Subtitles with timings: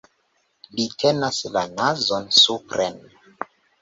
[0.77, 2.99] Li tenas la nazon supren.